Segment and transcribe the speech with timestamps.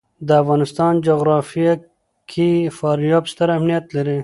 [0.27, 1.73] د افغانستان جغرافیه
[2.31, 4.17] کې فاریاب ستر اهمیت لري.